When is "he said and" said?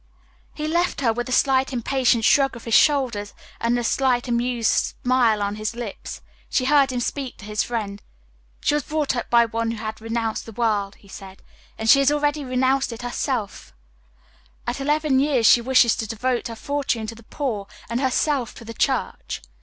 10.95-11.87